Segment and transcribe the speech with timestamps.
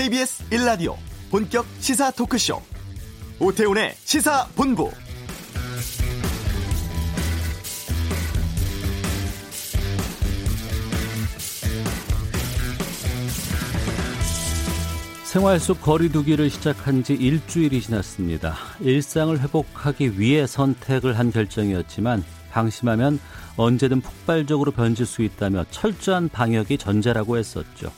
[0.00, 0.96] KBS 1라디오
[1.30, 2.58] 본격 시사 토크쇼
[3.38, 4.90] 오태훈의 시사본부
[15.24, 18.56] 생활 속 거리두기를 시작한 지 일주일이 지났습니다.
[18.80, 23.20] 일상을 회복하기 위해 선택을 한 결정이었지만 방심하면
[23.58, 27.92] 언제든 폭발적으로 변질 수 있다며 철저한 방역이 전제라고 했었죠.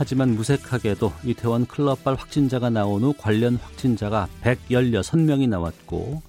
[0.00, 6.22] 하지만 무색하게도 이태원 클럽발 확진자가 나온 후 관련 확진자가 116명이 나왔고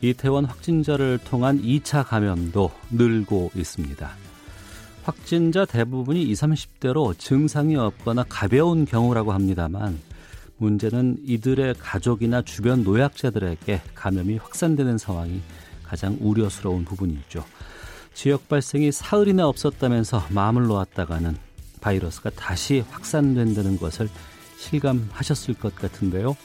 [0.00, 4.10] 이태원 확진자를 통한 2차 감염도 늘고 있습니다.
[5.04, 10.00] 확진자 대부분이 20, 30대로 증상이 없거나 가벼운 경우라고 합니다만
[10.56, 15.42] 문제는 이들의 가족이나 주변 노약자들에게 감염이 확산되는 상황이
[15.82, 17.44] 가장 우려스러운 부분이죠.
[18.14, 21.45] 지역 발생이 사흘이나 없었다면서 마음을 놓았다가는
[21.86, 24.08] 바이러스가 다시 확산된다는 것을
[24.58, 26.36] 실감하셨을 것 같은데요.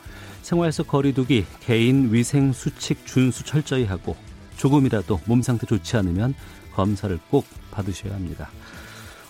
[0.43, 4.15] 생활 속 거리두기, 개인 위생 수칙 준수 철저히 하고
[4.57, 6.35] 조금이라도 몸 상태 좋지 않으면
[6.73, 8.49] 검사를 꼭 받으셔야 합니다.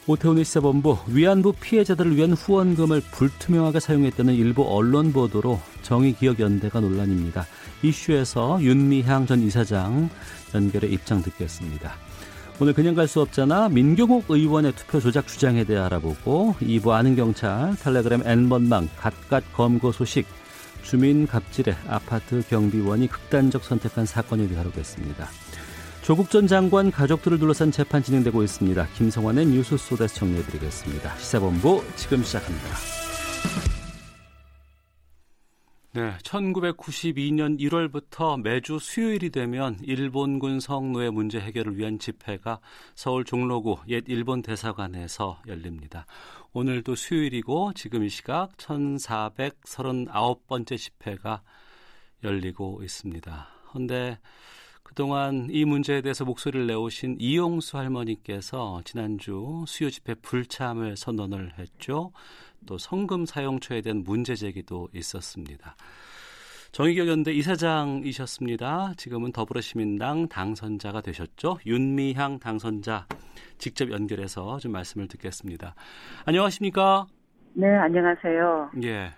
[0.08, 7.45] 오태훈의 시사본부 위안부 피해자들을 위한 후원금을 불투명하게 사용했다는 일부 언론 보도로 정의기억연대가 논란입니다.
[7.84, 10.09] 이슈에서 윤미향 전 이사장
[10.54, 11.95] 연결해 입장 듣겠습니다.
[12.62, 17.76] 오늘 그냥 갈 수 없잖아 민경욱 의원의 투표 조작 주장에 대해 알아보고 2부 아는 경찰
[17.78, 20.28] 텔레그램 N번망 갓갓 검거 소식
[20.84, 25.28] 주민 갑질에 아파트 경비원이 극단적 선택한 사건에 대해 다루겠습니다.
[26.04, 28.88] 조국 전 장관 가족들을 둘러싼 재판 진행되고 있습니다.
[28.95, 31.17] 김성환의 뉴스 소다스 정리해드리겠습니다.
[31.17, 33.81] 시사본부 지금 시작합니다.
[35.94, 42.61] 네, 1992년 1월부터 매주 수요일이 되면 일본군 성노예 문제 해결을 위한 집회가
[42.95, 46.06] 서울 종로구 옛 일본 대사관에서 열립니다.
[46.53, 51.42] 오늘도 수요일이고 지금 이 시각 1439번째 집회가
[52.23, 53.49] 열리고 있습니다.
[53.67, 54.17] 그런데
[54.83, 62.14] 그동안 이 문제에 대해서 목소리를 내오신 이용수 할머니께서 지난주 수요 집회 불참을 선언을 했죠.
[62.66, 65.76] 또 성금 사용처에 대한 문제 제기도 있었습니다.
[66.72, 68.94] 정의경연대 이사장이셨습니다.
[68.95, 71.58] 지금은 더불어시민당 당선자가 되셨죠.
[71.66, 73.08] 윤미향 당선자
[73.58, 75.76] 직접 연결해서 좀 말씀을 듣겠습니다.
[76.26, 77.08] 안녕하십니까?
[77.54, 78.72] 네, 안녕하세요.
[78.83, 79.11] 예.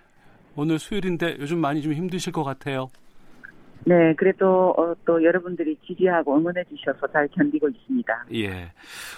[0.56, 2.88] 오늘 수요일인데 요즘 많이 좀 힘드실 것 같아요.
[3.86, 8.26] 네, 그래도 어, 또 여러분들이 지지하고 응원해 주셔서 잘 견디고 있습니다.
[8.36, 8.72] 예.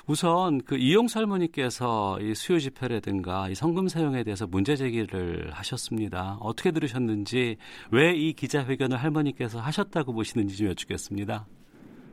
[0.08, 6.38] 우선 그 이용수 할머니께서 이 수요 집회라든가 이 성금 사용에 대해서 문제 제기를 하셨습니다.
[6.42, 7.58] 어떻게 들으셨는지
[7.92, 11.46] 왜 이 기자회견을 할머니께서 하셨다고 보시는지 좀 여쭙겠습니다.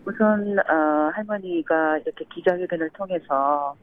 [0.05, 3.75] 우선 어, 할머니가 이렇게 기자회견을 통해서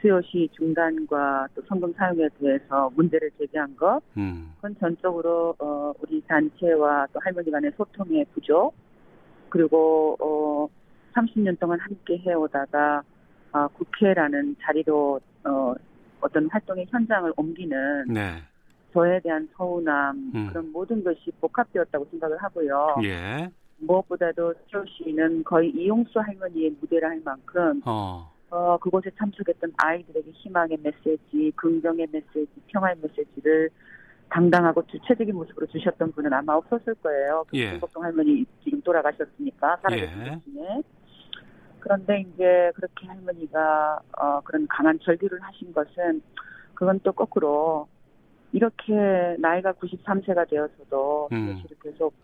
[0.00, 4.52] 수요시 중단과 또 성금 사용에 대해서 문제를 제기한 것, 음.
[4.56, 8.74] 그건 전적으로 어, 우리 단체와 또 할머니 간의 소통의 부족,
[9.48, 10.68] 그리고 어,
[11.14, 13.02] 30년 동안 함께 해오다가
[13.52, 15.74] 어, 국회라는 자리로 어,
[16.20, 18.42] 어떤 활동의 현장을 옮기는 네.
[18.92, 20.46] 저에 대한 서운함 음.
[20.48, 22.96] 그런 모든 것이 복합되었다고 생각을 하고요.
[23.04, 23.50] 예.
[23.78, 28.32] 무엇보다도 수요시는 거의 이용수 할머니의 무대라 할 만큼 어.
[28.50, 33.70] 어, 그곳에 참석했던 아이들에게 희망의 메시지, 긍정의 메시지, 평화의 메시지를
[34.28, 37.44] 당당하고 주체적인 모습으로 주셨던 분은 아마 없었을 거예요.
[37.54, 37.72] 예.
[37.72, 40.40] 김복동 할머니 지금 돌아가셨으니까 살아계신 예.
[40.44, 40.82] 중에.
[41.80, 46.20] 그런데 이제 그렇게 할머니가 어, 그런 강한 절규를 하신 것은
[46.74, 47.88] 그건 또 거꾸로
[48.52, 51.62] 이렇게 나이가 93세가 되어서도 음.
[51.82, 52.14] 계속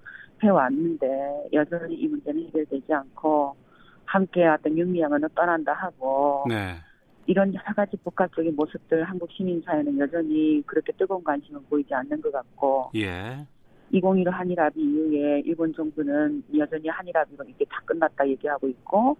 [0.42, 3.54] 해왔는데 여전히 이 문제는 해결되지 않고
[4.12, 6.74] 함께 왔던 윤미향은 떠난다 하고 네.
[7.24, 12.30] 이런 여러 가지 복합적인 모습들 한국 시민 사회는 여전히 그렇게 뜨거운 관심을 보이지 않는 것
[12.30, 13.46] 같고 예.
[13.90, 19.16] 2015 한일합의 이후에 일본 정부는 여전히 한일합의가 이게 다 끝났다 얘기하고 있고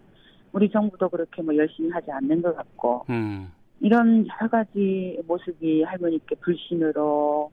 [0.53, 3.51] 우리 정부도 그렇게 뭐 열심히 하지 않는 것 같고 음.
[3.81, 7.51] 이런 여러 가지 모습이 할머니께 불신으로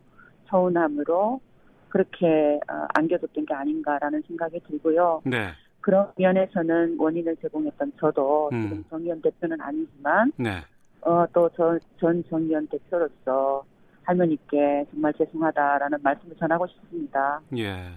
[0.49, 1.39] 서운함으로
[1.87, 5.21] 그렇게 어, 안겨줬던 게 아닌가라는 생각이 들고요.
[5.23, 5.53] 네.
[5.81, 8.63] 그런 면에서는 원인을 제공했던 저도 음.
[8.63, 10.61] 지금 정의원 대표는 아니지만 네.
[11.01, 13.63] 어, 또전 정의원 대표로서
[14.03, 17.39] 할머니께 정말 죄송하다라는 말씀을 전하고 싶습니다.
[17.57, 17.89] 예.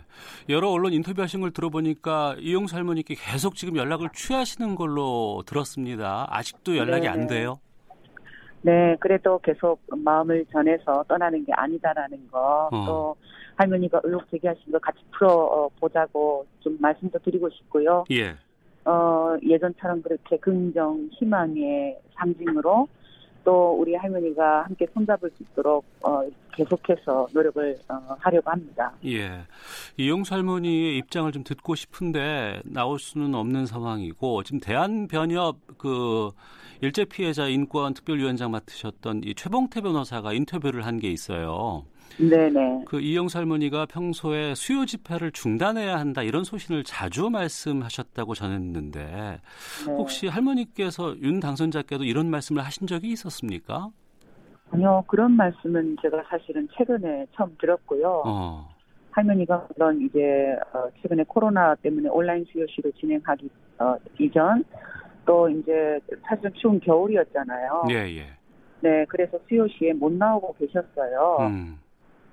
[0.48, 6.26] 여러 언론 인터뷰하신 걸 들어보니까 이용수 할머니께 계속 지금 연락을 취하시는 걸로 들었습니다.
[6.28, 7.08] 아직도 연락이 네네.
[7.08, 7.58] 안 돼요?
[8.60, 12.84] 네, 그래도 계속 마음을 전해서 떠나는 게 아니다라는 거, 어.
[12.86, 13.16] 또
[13.56, 18.04] 할머니가 의혹 제기하신 거 같이 풀어 어, 보자고 좀 말씀도 드리고 싶고요.
[18.12, 18.36] 예.
[18.84, 22.88] 어, 예전처럼 그렇게 긍정, 희망의 상징으로
[23.44, 26.22] 또 우리 할머니가 함께 손잡을 수 있도록 어,
[26.54, 28.92] 계속해서 노력을 어, 하려고 합니다.
[29.04, 29.44] 예,
[29.96, 36.30] 이용수 할머니의 입장을 좀 듣고 싶은데 나올 수는 없는 상황이고 지금 대한변협 그
[36.82, 41.84] 일제 피해자 인권 특별위원장 맡으셨던 이 최봉태 변호사가 인터뷰를 한 게 있어요.
[42.18, 42.84] 네네.
[42.86, 49.92] 그 이영수 할머니가 평소에 수요 집회를 중단해야 한다 이런 소신을 자주 말씀하셨다고 전했는데 네.
[49.96, 53.90] 혹시 할머니께서 윤 당선자께도 이런 말씀을 하신 적이 있었습니까?
[54.70, 58.22] 아니요 그런 말씀은 제가 사실은 최근에 처음 들었고요.
[58.24, 58.68] 어.
[59.10, 64.64] 할머니가 물론 이제 어, 최근에 코로나 때문에 온라인 수요시를 진행하기 어, 이전
[65.26, 67.84] 또 이제 사실은 추운 겨울이었잖아요.
[67.90, 68.26] 예 예.
[68.80, 71.36] 네, 그래서 수요시에 못 나오고 계셨어요.
[71.40, 71.78] 음.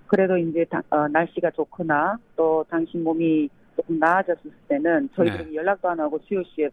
[0.09, 5.55] 그래도 이제 다, 어, 날씨가 좋거나 또 당신 몸이 조금 나아졌을 때는 저희들이 네.
[5.55, 6.69] 연락도 안 하고 수요 씨에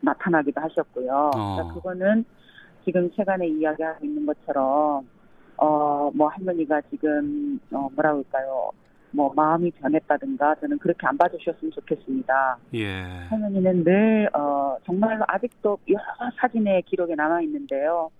[0.00, 1.30] 나타나기도 하셨고요.
[1.34, 1.54] 어.
[1.56, 2.24] 그러니까 그거는
[2.84, 5.06] 지금 최근에 이야기하고 있는 것처럼
[5.56, 8.70] 어 뭐 할머니가 지금 어 뭐라 그럴까요?
[9.12, 12.56] 뭐 마음이 변했다든가 저는 그렇게 안 봐주셨으면 좋겠습니다.
[12.74, 13.02] 예.
[13.28, 18.10] 할머니는 늘 어 정말로 아직도 여러 사진의 기록에 남아 있는데요.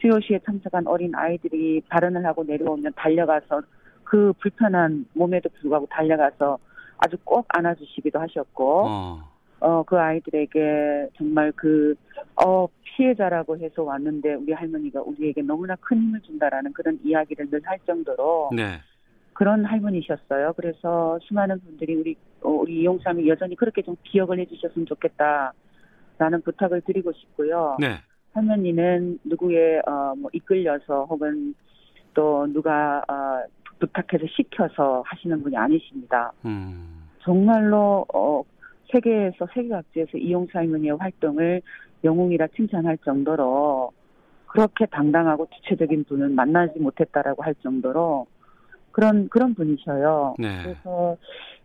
[0.00, 3.60] 수요시에 참석한 어린 아이들이 발언을 하고 내려오면 달려가서
[4.10, 6.58] 그 불편한 몸에도 불구하고 달려가서
[6.98, 9.20] 아주 꼭 안아주시기도 하셨고, 어.
[9.60, 11.94] 어, 그 아이들에게 정말 그,
[12.44, 17.78] 어, 피해자라고 해서 왔는데 우리 할머니가 우리에게 너무나 큰 힘을 준다라는 그런 이야기를 늘 할
[17.86, 18.80] 정도로 네.
[19.32, 20.54] 그런 할머니셨어요.
[20.56, 25.52] 그래서 수많은 분들이 우리, 어, 우리 이용삼이 여전히 그렇게 좀 기억을 해주셨으면 좋겠다
[26.18, 27.76] 라는 부탁을 드리고 싶고요.
[27.78, 27.98] 네.
[28.32, 31.54] 할머니는 누구의, 어, 뭐 이끌려서 혹은
[32.12, 33.44] 또 누가, 어,
[33.80, 36.32] 부탁해서 시켜서 하시는 분이 아니십니다.
[36.44, 37.08] 음.
[37.22, 38.42] 정말로 어,
[38.92, 41.62] 세계에서 세계 각지에서 이용사 할머니의 활동을
[42.04, 43.92] 영웅이라 칭찬할 정도로
[44.46, 48.26] 그렇게 당당하고 주체적인 분은 만나지 못했다라고 할 정도로
[48.92, 50.34] 그런 그런 분이셔요.
[50.38, 50.62] 네.
[50.62, 51.16] 그래서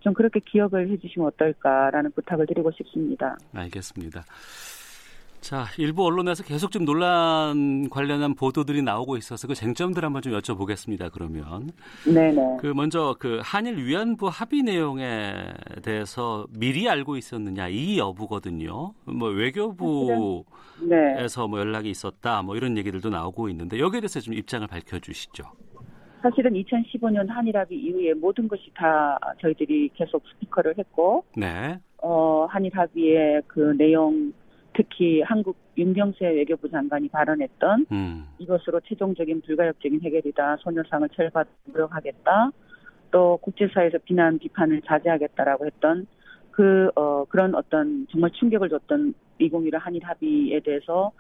[0.02, 3.38] 좀 그렇게 기억을 해주시면 어떨까라는 부탁을 드리고 싶습니다.
[3.56, 4.24] 알겠습니다.
[5.46, 11.12] 자, 일부 언론에서 계속 좀 논란 관련한 보도들이 나오고 있어서 그 쟁점들 한번 좀 여쭤보겠습니다.
[11.14, 11.70] 그러면
[12.04, 12.58] 네네.
[12.60, 15.36] 그 먼저 그 한일 위안부 합의 내용에
[15.84, 18.94] 대해서 미리 알고 있었느냐 이 여부거든요.
[19.06, 20.44] 뭐 외교부에서
[20.82, 21.48] 네.
[21.48, 25.44] 뭐 연락이 있었다 뭐 이런 얘기들도 나오고 있는데 여기에 대해서 좀 입장을 밝혀주시죠.
[26.24, 31.78] 사실은 2015년 한일 합의 이후에 모든 것이 다 저희들이 계속 스피커를 했고, 네.
[32.02, 34.34] 어 한일 합의의 그 내용
[34.76, 38.28] 특히 한국 윤경세 외교부 장관이 발언했던 음.
[38.40, 40.58] 이것으로 최종적인 불가역적인 해결이다.
[40.58, 42.52] 소녀상을 철받도록 하겠다.
[43.12, 46.06] 또 국제사회에서 비난 비판을 자제하겠다라고 했던
[46.52, 51.12] 그 어, 그런 어떤 정말 충격을 줬던 2015 한일 합의에 대해서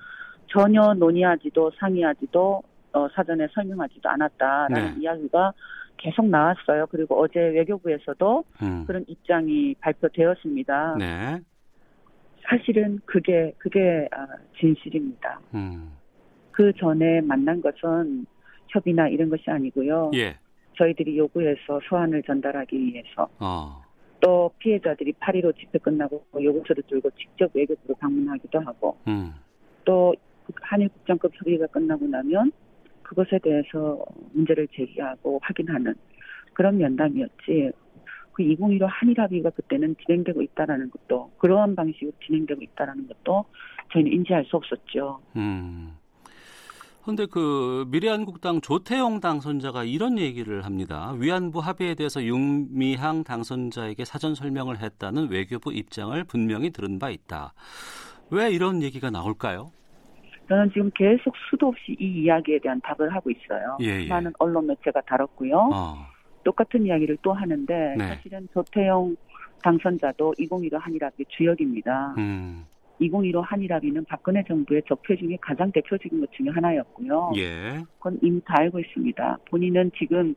[0.48, 2.63] 전혀 논의하지도 상의하지도
[2.94, 5.02] 어, 사전에 설명하지도 않았다라는 네.
[5.02, 5.54] 이야기가
[5.98, 6.88] 계속 나왔어요.
[6.88, 8.84] 그리고 어제 외교부에서도 음.
[8.88, 10.96] 그런 입장이 발표되었습니다.
[11.00, 11.42] 네.
[12.47, 14.27] 사실은 그게 그게 아,
[14.59, 15.39] 진실입니다.
[15.53, 15.92] 음.
[16.51, 18.25] 그 전에 만난 것은
[18.69, 20.12] 협의나 이런 것이 아니고요.
[20.15, 20.38] 예.
[20.77, 23.81] 저희들이 요구해서 소환을 전달하기 위해서 어.
[24.19, 29.33] 또 피해자들이 8.15 집회 끝나고 요구서를 들고 직접 외교부로 방문하기도 하고 음.
[29.83, 30.14] 또
[30.61, 32.52] 한일 국장급 협의가 끝나고 나면
[33.04, 35.94] 그것에 대해서 문제를 제기하고 확인하는
[36.54, 37.71] 그런 면담이었지
[38.35, 43.45] 그 2015 한일 합의가 그때는 진행되고 있다라는 것도 그러한 방식으로 진행되고 있다라는 것도
[43.94, 45.21] 저희는 인지할 수 없었죠.
[45.37, 45.95] 음.
[47.01, 51.13] 그런데 그 미래한국당 조태영 당선자가 이런 얘기를 합니다.
[51.18, 57.54] 위안부 합의에 대해서 윤미향 당선자에게 사전 설명을 했다는 외교부 입장을 분명히 들은 바 있다.
[58.31, 59.71] 왜 이런 얘기가 나올까요?
[60.49, 63.77] 저는 지금 계속 수도 없이 이 이야기에 대한 답을 하고 있어요.
[63.81, 64.07] 예, 예.
[64.07, 65.69] 많은 언론 매체가 다뤘고요.
[65.73, 66.15] 어.
[66.45, 68.07] 똑같은 이야기를 또 하는데 네.
[68.07, 69.18] 사실은 조태영
[69.64, 72.16] 당선자도 2015 한일합의 주역입니다.
[72.18, 72.66] 음.
[72.99, 77.33] 2015 한일합의는 박근혜 정부의 적폐 중에 가장 대표적인 것 중에 하나였고요.
[77.35, 77.83] 예.
[77.97, 79.40] 그건 이미 다 알고 있습니다.
[79.49, 80.35] 본인은 지금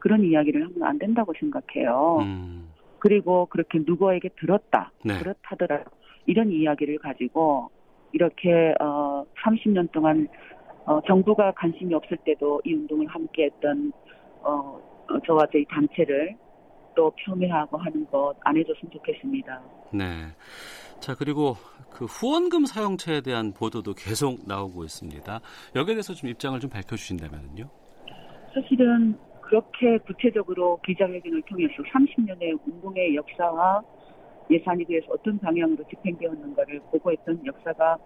[0.00, 2.18] 그런 이야기를 하면 안 된다고 생각해요.
[2.22, 2.70] 음.
[2.98, 5.18] 그리고 그렇게 누구에게 들었다, 네.
[5.18, 5.84] 그렇다더라
[6.26, 7.70] 이런 이야기를 가지고
[8.12, 10.26] 이렇게 어 30년 동안
[10.86, 13.92] 어 정부가 관심이 없을 때도 이 운동을 함께했던
[14.42, 14.89] 어 어,
[15.26, 16.36] 저와 저희 단체를
[16.94, 19.62] 또 폄훼하고 하는 것 안 해줬으면 좋겠습니다.
[19.92, 20.06] 네.
[21.00, 21.54] 자 그리고
[21.90, 25.40] 그 후원금 사용처에 대한 보도도 계속 나오고 있습니다.
[25.76, 27.68] 여기에 대해서 좀 입장을 좀 밝혀주신다면요.
[28.54, 33.82] 사실은 그렇게 구체적으로 기자회견을 통해서 30년의 운동의 역사와
[34.50, 37.96] 예산이 대해서 어떤 방향으로 집행되었는가를 보고했던 역사가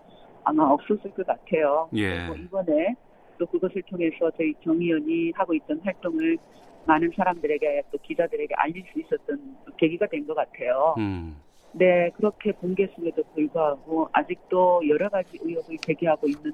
[0.45, 1.89] 아마 없었을 것 같아요.
[1.97, 2.29] 예.
[2.39, 2.95] 이번에
[3.39, 6.37] 또 그것을 통해서 저희 정의원이 하고 있던 활동을
[6.87, 10.95] 많은 사람들에게 또 기자들에게 알릴 수 있었던 계기가 된 것 같아요.
[10.99, 11.37] 음.
[11.73, 16.53] 네, 그렇게 공개했음에도 불구하고 아직도 여러 가지 의혹을 제기하고 있는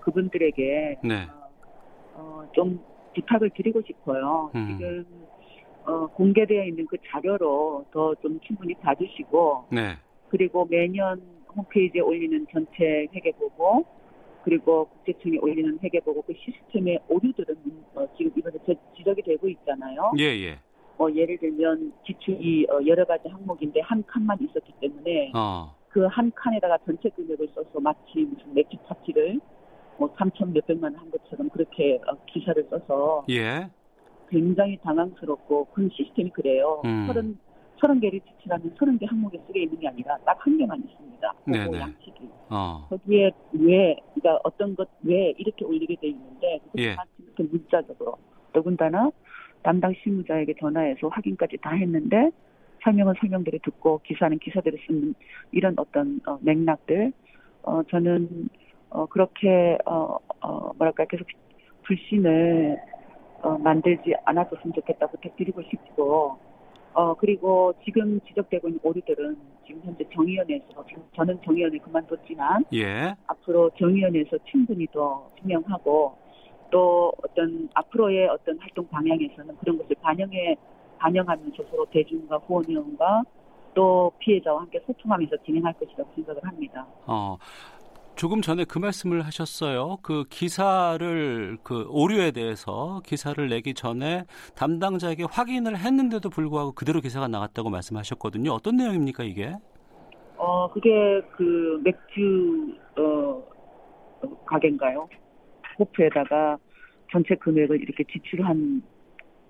[0.00, 1.26] 그분들에게 네.
[1.32, 1.50] 어,
[2.14, 2.80] 어, 좀
[3.14, 4.50] 부탁을 드리고 싶어요.
[4.54, 4.66] 음.
[4.68, 5.06] 지금
[5.86, 9.96] 어, 공개되어 있는 그 자료로 더 좀 충분히 봐주시고 네.
[10.28, 11.20] 그리고 매년
[11.56, 13.84] 홈페이지에 올리는 전체 회계 보고
[14.42, 17.56] 그리고 국세청에 올리는 회계보고 그 시스템의 오류들은
[17.94, 18.56] 어, 지금 이번에
[18.96, 20.12] 지적이 되고 있잖아요.
[20.18, 20.58] 예, 예.
[20.96, 25.74] 뭐 예를 들면 지출이 어, 여러 가지 항목인데 한 칸만 있었기 때문에 어.
[25.88, 29.40] 그한 칸에다가 전체 금액을 써서 마치 무슨 맥주 파티를
[29.98, 33.68] 뭐 3천 몇백만 한 것처럼 그렇게 어, 기사를 써서 예.
[34.28, 36.80] 굉장히 당황스럽고 그 시스템이 그래요.
[36.84, 37.06] 음.
[37.06, 37.36] 30,
[37.80, 41.34] 30개를 지출하면 30개 항목에 쓰게 있는 게 아니라 딱 한 개만 있습니다.
[41.46, 41.64] 네네.
[41.64, 42.28] 그거 양식이.
[42.50, 42.86] 어.
[42.88, 46.94] 거기에 왜, 그러니까 어떤 것 왜 이렇게 올리게 돼 있는데 그것을 예.
[46.94, 48.16] 다 이렇게 문자적으로
[48.52, 49.10] 더군다나
[49.62, 52.30] 담당 실무자에게 전화해서 확인까지 다 했는데
[52.82, 55.14] 설명은 설명대로 듣고 기사는 기사대로 쓰는
[55.52, 57.12] 이런 어떤 어, 맥락들
[57.62, 58.48] 어, 저는
[58.90, 61.26] 어, 그렇게 어, 어, 뭐랄까 계속
[61.84, 62.78] 불신을
[63.42, 66.38] 어, 만들지 않았었으면 좋겠다 부탁드리고 싶고
[66.92, 73.14] 어, 그리고 지금 지적되고 있는 오류들은 지금 현재 정의연에서 저는 정의연을 그만뒀지만 예.
[73.26, 76.16] 앞으로 정의연에서 충분히 더 투명하고
[76.70, 80.56] 또 어떤 앞으로의 어떤 활동 방향에서는 그런 것을 반영해
[80.98, 83.22] 반영하면서 서로 대중과 후원회원과
[83.74, 86.86] 또 피해자와 함께 소통하면서 진행할 것이라고 생각을 합니다.
[87.06, 87.36] 어.
[88.20, 89.96] 조금 전에 그 말씀을 하셨어요.
[90.02, 97.70] 그 기사를 그 오류에 대해서 기사를 내기 전에 담당자에게 확인을 했는데도 불구하고 그대로 기사가 나갔다고
[97.70, 98.52] 말씀하셨거든요.
[98.52, 99.54] 어떤 내용입니까 이게?
[100.36, 100.90] 어 그게
[101.34, 103.42] 그 맥주 어
[104.44, 105.08] 가게인가요?
[105.78, 106.58] 호프에다가
[107.10, 108.82] 전체 금액을 이렇게 지출한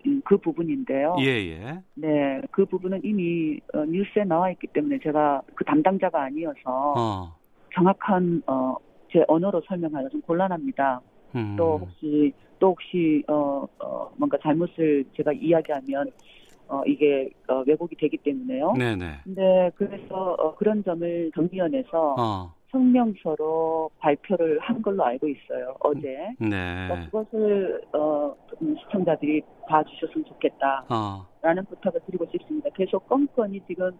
[0.06, 1.16] 음, 그 부분인데요.
[1.18, 1.80] 예, 예.
[1.94, 7.39] 네, 그 부분은 이미 어, 뉴스에 나와 있기 때문에 제가 그 담당자가 아니어서 어.
[7.74, 8.74] 정확한 어,
[9.12, 11.00] 제 언어로 설명하기가 좀 곤란합니다.
[11.34, 11.54] 음.
[11.56, 16.10] 또 혹시 또 혹시 어, 어, 뭔가 잘못을 제가 이야기하면
[16.68, 18.74] 어, 이게 어, 왜곡이 되기 때문에요.
[18.78, 19.18] 네, 네.
[19.24, 22.54] 근데 그래서 어, 그런 점을 정비원에서 어.
[22.70, 25.74] 성명서로 발표를 한 걸로 알고 있어요.
[25.80, 26.36] 어제.
[26.38, 26.86] 네.
[26.86, 31.26] 그러니까 그것을 어, 좀 시청자들이 봐주셨으면 좋겠다라는 어.
[31.68, 32.70] 부탁을 드리고 싶습니다.
[32.76, 33.90] 계속 건건이 지금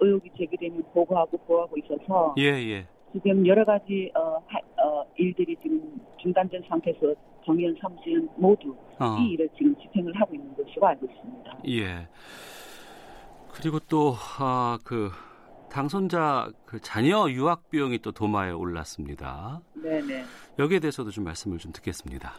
[0.00, 2.86] 의혹이 제기되면 보고하고 보호하고 있어서 예, 예.
[3.14, 7.14] 지금 여러 가지 어, 하, 어, 일들이 지금 중단된 상태에서
[7.46, 9.16] 정의연 사무실은 모두 어.
[9.20, 11.58] 이 일을 지금 집행을 하고 있는 것으로 알고 있습니다.
[11.68, 12.08] 예.
[13.52, 15.10] 그리고 또, 아, 그,
[15.70, 19.60] 당선자 그 자녀 유학 비용이 또 도마에 올랐습니다.
[19.74, 20.22] 네네.
[20.58, 22.32] 여기에 대해서도 좀 말씀을 좀 듣겠습니다.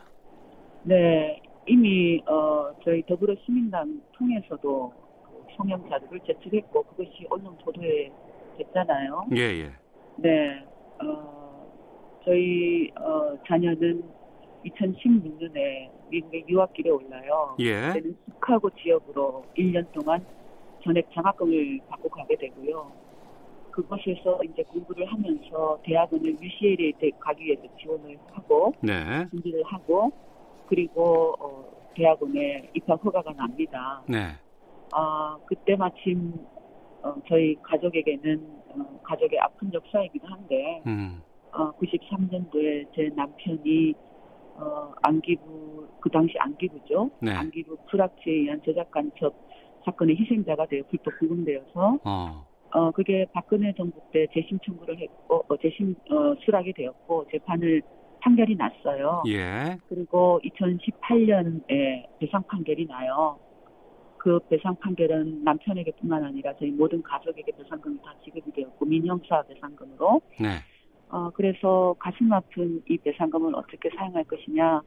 [0.84, 4.94] 네, 이미 어, 저희 더불어시민당 통해서도
[5.26, 8.10] 그 성명 자료를 제출했고 그것이 언론 보도에
[8.58, 9.26] 됐잖아요.
[9.36, 9.85] 예, 예.
[10.18, 10.66] 네,
[11.04, 11.68] 어,
[12.24, 14.04] 저희 어, 자녀는
[14.66, 17.56] 2016년에 미국에 유학길에 올라요.
[17.60, 17.88] 예.
[17.88, 20.26] 그때는 시카고 지역으로 1년 동안
[20.84, 22.92] 전액 장학금을 받고 가게 되고요.
[23.72, 29.28] 그곳에서 이제 공부를 하면서 대학원을 UCLA에 가기 위해서 지원을 하고 네.
[29.30, 30.12] 준비를 하고
[30.68, 34.02] 그리고 어, 대학원에 입학 허가가 납니다.
[34.08, 34.28] 네.
[34.94, 36.34] 아 그때 마침
[37.02, 41.22] 어, 저희 가족에게는 어, 가족의 아픈 역사이기도 한데 음.
[41.52, 43.94] 어, 93년도에 제 남편이
[44.58, 47.10] 어, 안기부 그 당시 안기부죠.
[47.20, 47.32] 네.
[47.32, 49.34] 안기부 프락치에 의한 제작 간첩
[49.84, 52.48] 사건의 희생자가 되어 불법 구금되어서 어.
[52.72, 57.82] 어 그게 박근혜 정부 때 재심 청구를 했고 어, 재심 어, 수락이 되었고 재판을
[58.22, 59.24] 판결이 났어요.
[59.28, 59.78] 예.
[59.88, 63.38] 그리고 2018년에 배상 판결이 나요.
[64.26, 70.48] 그 배상 판결은 남편에게뿐만 아니라 저희 모든 가족에게 배상금이 다 지급이 되었고 민형사 배상금으로 네.
[71.10, 74.82] 어, 그래서 가슴 아픈 이 배상금을 어떻게 사용할 것이냐.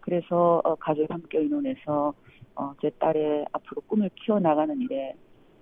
[0.00, 2.12] 그래서 어, 가족 함께 의논해서
[2.56, 5.14] 어, 제 딸의 앞으로 꿈을 키워나가는 일에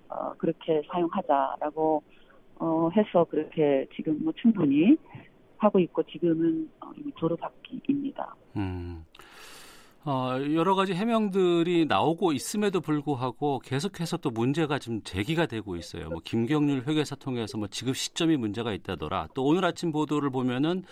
[0.08, 2.02] 어, 그렇게 사용하자라고
[2.60, 4.96] 어, 해서 그렇게 지금 뭐 충분히
[5.58, 8.34] 하고 있고 지금은 어, 이미 졸업학기입니다.
[8.56, 9.04] 음.
[10.10, 16.08] 어, 여러 가지 해명들이 나오고 있음에도 불구하고 계속해서 또 문제가 지금 제기가 되고 있어요.
[16.08, 19.28] 뭐 김경률 회계사 통해서 뭐 지급 시점이 문제가 있다더라.
[19.34, 20.82] 또 오늘 아침 보도를 보면은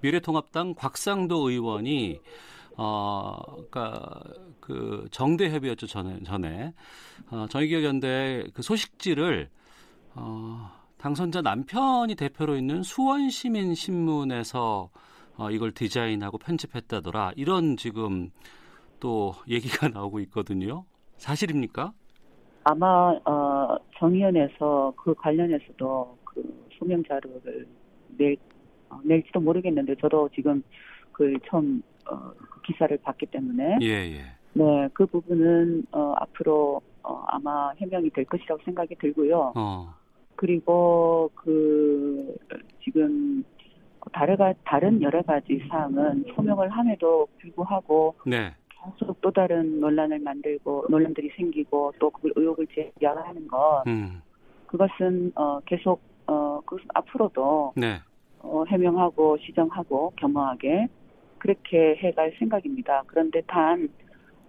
[0.00, 2.20] 미래통합당 곽상도 의원이
[2.78, 4.22] 어, 그니까,
[4.58, 6.72] 그, 정대협의였죠, 전에, 전에.
[7.28, 9.50] 어, 정의기억연대 그 소식지를,
[10.14, 14.88] 어, 당선자 남편이 대표로 있는 수원시민 신문에서
[15.36, 17.32] 어, 이걸 디자인하고 편집했다더라.
[17.36, 18.30] 이런 지금
[19.02, 20.84] 또 얘기가 나오고 있거든요.
[21.16, 21.92] 사실입니까?
[22.62, 27.66] 아마 어, 정의원에서 그 관련해서도 그 소명 자료를
[28.16, 28.36] 낼
[28.88, 30.62] 어, 낼지도 모르겠는데 저도 지금
[31.10, 32.30] 그 처음 어,
[32.64, 34.20] 기사를 봤기 때문에 예, 예.
[34.52, 39.52] 네, 그 부분은 어, 앞으로 어, 아마 해명이 될 것이라고 생각이 들고요.
[39.56, 39.94] 어.
[40.36, 42.36] 그리고 그
[42.84, 43.42] 지금
[44.12, 48.54] 다른 다른 여러 가지 사항은 소명을 함에도 불구하고 네.
[48.84, 54.22] 계속 또 다른 논란을 만들고 논란들이 생기고 또 그 의혹을 제기하는 것 음.
[54.66, 58.00] 그것은 어 계속 어 그것은 앞으로도 네.
[58.40, 60.88] 어 해명하고 시정하고 겸허하게
[61.38, 63.02] 그렇게 해갈 생각입니다.
[63.06, 63.88] 그런데 단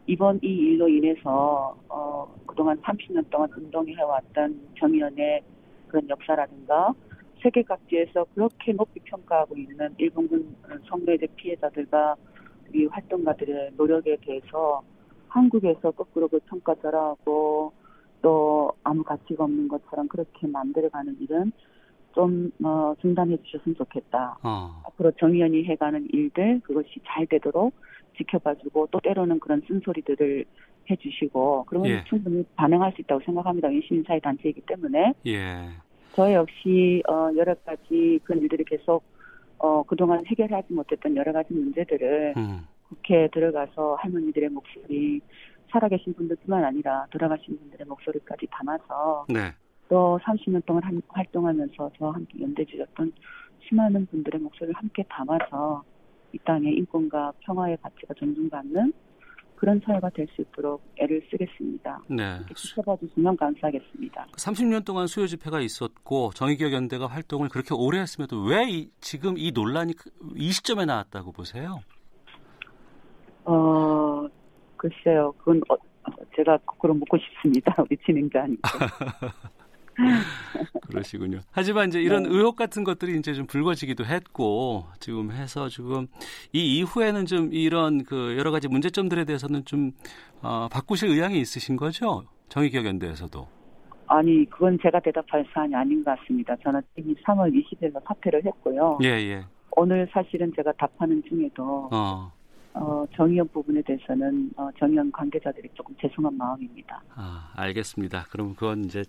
[0.06, 5.42] 이번 이 일로 인해서 어 그동안 30년 동안 운동해 왔던 정의연의
[5.88, 6.94] 그런 역사라든가
[7.42, 10.56] 세계 각지에서 그렇게 높이 평가하고 있는 일본군
[10.88, 12.16] 성노예제 피해자들과
[12.74, 14.82] 우리 활동가들의 노력에 대해서
[15.28, 17.72] 한국에서 거꾸로 그 평가 절하고
[18.22, 21.52] 또 아무 가치가 없는 것처럼 그렇게 만들어가는 일은
[22.14, 24.38] 좀 어, 중단해 주셨으면 좋겠다.
[24.44, 24.82] 어.
[24.86, 27.74] 앞으로 정의연이 해가는 일들 그것이 잘 되도록
[28.18, 30.46] 지켜봐주고 또 때로는 그런 쓴소리들을
[30.90, 32.04] 해주시고 그러면 예.
[32.06, 33.70] 충분히 반응할 수 있다고 생각합니다.
[33.88, 35.70] 시민사회 단체이기 때문에 예.
[36.14, 39.04] 저 역시 어, 여러 가지 그런 일들이 계속
[39.64, 42.68] 어, 그동안 해결하지 못했던 여러 가지 문제들을 음.
[42.90, 45.22] 국회에 들어가서 할머니들의 목소리
[45.72, 49.54] 살아계신 분들뿐만 아니라 돌아가신 분들의 목소리까지 담아서 네.
[49.88, 53.14] 또 30년 동안 한- 활동하면서 저와 함께 연대 주셨던
[53.62, 55.82] 수많은 분들의 목소리를 함께 담아서
[56.34, 58.92] 이 땅의 인권과 평화의 가치가 존중받는
[59.64, 61.98] 그런 사회가 될 수 있도록 애를 쓰겠습니다.
[62.10, 62.42] 네.
[62.54, 64.28] 지켜봐 주시면 감사하겠습니다.
[64.36, 69.52] 30년 동안 수요 집회가 있었고 정의기억 연대가 활동을 그렇게 오래 했음에도 왜 이- 지금 이
[69.54, 71.80] 논란이 그- 이 시점에 나왔다고 보세요?
[73.46, 74.28] 어,
[74.76, 75.32] 글쎄요.
[75.38, 75.76] 그건 어,
[76.36, 77.74] 제가 거꾸로 묻고 싶습니다.
[77.90, 78.70] 우리 진행자니까.
[80.88, 81.42] 그러시군요.
[81.52, 82.30] 하지만 이제 이런 네.
[82.30, 86.08] 의혹 같은 것들이 이제 좀 불거지기도 했고 지금 해서 지금
[86.52, 89.92] 이 이후에는 좀 이런 그 여러 가지 문제점들에 대해서는 좀
[90.42, 92.24] 어, 바꾸실 의향이 있으신 거죠?
[92.50, 93.48] 정의기억 연대에서도.
[94.08, 96.56] 아니, 그건 제가 대답할 사안이 아닌 것 같습니다.
[96.64, 99.00] 저는 이미 3월 20일에 사퇴를 했고요.
[99.04, 99.44] 예, 예.
[99.76, 102.32] 오늘 사실은 제가 답하는 중에도 어.
[102.76, 107.02] 어, 정의연 부분에 대해서는 어, 정의연 관계자들이 조금 죄송한 마음입니다.
[107.16, 108.26] 아, 알겠습니다.
[108.32, 109.04] 그럼 그건 이제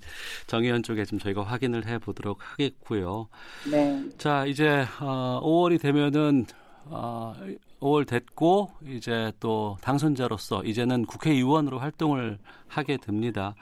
[0.46, 3.28] 정의연 쪽에 좀 저희가 확인을 해 보도록 하겠고요.
[3.70, 6.44] 네, 자, 이제 어, 5월이 되면은
[6.86, 7.34] 어,
[7.80, 13.54] 5월 됐고 이제 또 당선자로서 이제는 국회의원으로 활동을 하게 됩니다.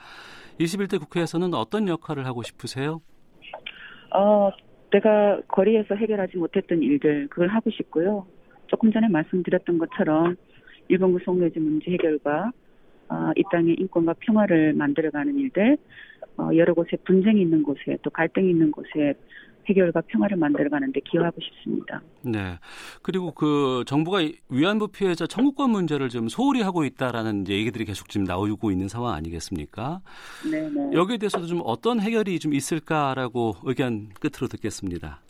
[0.59, 3.01] 21대 국회에서는 어떤 역할을 하고 싶으세요?
[4.13, 4.51] 어,
[4.91, 8.25] 내가 거리에서 해결하지 못했던 일들 그걸 하고 싶고요.
[8.73, 10.35] 조금 전에 말씀드렸던 것처럼
[10.87, 12.51] 일본군 성노예제 문제 해결과
[13.07, 15.77] 어, 이 땅의 인권과 평화를 만들어가는 일들,
[16.37, 19.13] 어, 여러 곳에 분쟁이 있는 곳에 또 갈등이 있는 곳에
[19.69, 22.01] 해결과 평화를 만들어가는데 기여하고 싶습니다.
[22.23, 22.57] 네.
[23.03, 28.25] 그리고 그 정부가 이 위안부 피해자 청구권 문제를 좀 소홀히 하고 있다라는 얘기들이 계속 지금
[28.25, 30.01] 나오고 있는 상황 아니겠습니까?
[30.51, 30.93] 네네.
[30.93, 35.21] 여기에 대해서도 좀 어떤 해결이 좀 있을까라고 의견 끝으로 듣겠습니다.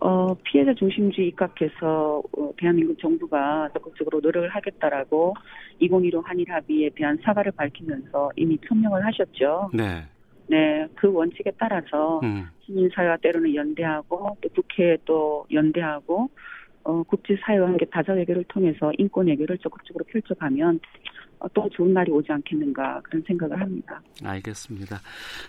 [0.00, 5.34] 어, 피해자 중심주의 입각해서 어, 대한민국 정부가 적극적으로 노력을 하겠다라고
[5.80, 9.70] 2015 한일 합의에 대한 사과를 밝히면서 이미 표명을 하셨죠.
[9.74, 10.04] 네.
[10.46, 12.46] 네, 그 원칙에 따라서 음.
[12.64, 16.30] 시민사회와 때로는 연대하고 또 국회에 또 연대하고
[16.84, 20.80] 어, 국제사회와 함께 다자 외교를 통해서 인권 외교를 적극적으로 펼쳐가면
[21.40, 24.00] 어, 또 좋은 날이 오지 않겠는가 그런 생각을 합니다.
[24.24, 25.00] 알겠습니다.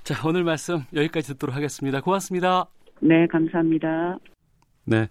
[0.04, 2.02] 자, 오늘 말씀 여기까지 듣도록 하겠습니다.
[2.02, 2.68] 고맙습니다.
[3.02, 4.18] 네, 감사합니다.
[4.86, 5.08] 네.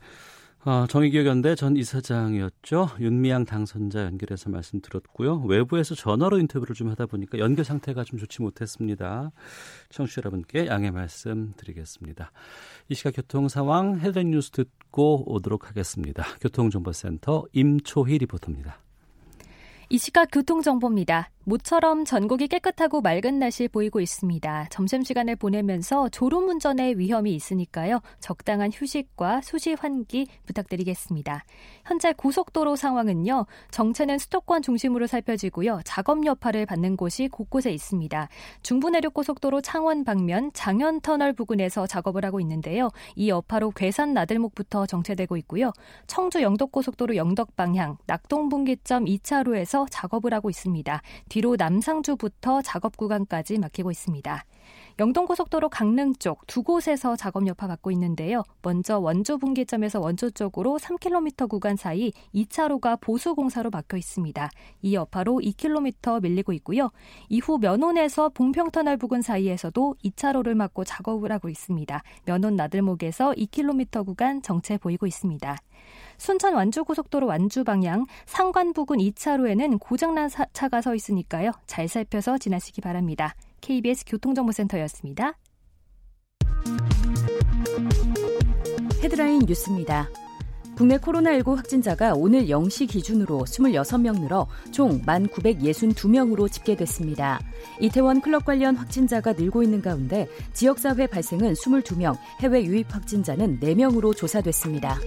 [0.64, 2.88] 어, 정의기억연대 전 이사장이었죠.
[3.00, 5.44] 윤미향 당선자 연결해서 말씀드렸고요.
[5.46, 9.30] 외부에서 전화로 인터뷰를 좀 하다 보니까 연결 상태가 좀 좋지 못했습니다.
[9.88, 12.32] 청취자 여러분께 양해 말씀 드리겠습니다.
[12.88, 16.24] 이 시각 교통 상황 헤드라인 뉴스 듣고 오도록 하겠습니다.
[16.40, 18.78] 교통정보센터 임초희 리포터입니다.
[19.90, 21.30] 이 시각 교통정보입니다.
[21.48, 24.66] 모처럼 전국이 깨끗하고 맑은 날씨 보이고 있습니다.
[24.68, 28.00] 점심시간을 보내면서 졸음운전의 위험이 있으니까요.
[28.20, 31.46] 적당한 휴식과 수시 환기 부탁드리겠습니다.
[31.86, 33.46] 현재 고속도로 상황은요.
[33.70, 35.80] 정체는 수도권 중심으로 살펴지고요.
[35.86, 38.28] 작업 여파를 받는 곳이 곳곳에 있습니다.
[38.62, 42.90] 중부내륙고속도로 창원 방면 장현터널 부근에서 작업을 하고 있는데요.
[43.16, 45.72] 이 여파로 괴산 나들목부터 정체되고 있고요.
[46.06, 51.00] 청주 영덕고속도로 영덕 방향 낙동분기점 2차로에서 작업을 하고 있습니다.
[51.30, 54.44] 뒤로 남상주부터 작업 구간까지 막히고 있습니다.
[54.98, 58.42] 영동고속도로 강릉 쪽 두 곳에서 작업 여파 받고 있는데요.
[58.62, 64.50] 먼저 원조 분기점에서 원조 쪽으로 3km 구간 사이 2차로가 보수 공사로 막혀 있습니다.
[64.82, 66.90] 이 여파로 2km 밀리고 있고요.
[67.28, 72.02] 이후 면원에서 봉평터널 부근 사이에서도 2차로를 막고 작업을 하고 있습니다.
[72.24, 75.56] 면원 나들목에서 2km 구간 정체 보이고 있습니다.
[76.18, 81.52] 순천 완주 고속도로 완주 방향 상관 부근 2차로에는 고장난 차가 서 있으니까요.
[81.66, 83.34] 잘 살펴서 지나시기 바랍니다.
[83.60, 85.34] KBS 교통정보센터였습니다.
[89.02, 90.08] 헤드라인 뉴스입니다.
[90.76, 97.40] 국내 코로나19 확진자가 오늘 0시 기준으로 26명 늘어 총 1,962명으로 집계됐습니다.
[97.80, 105.00] 이태원 클럽 관련 확진자가 늘고 있는 가운데 지역사회 발생은 22명, 해외 유입 확진자는 4명으로 조사됐습니다.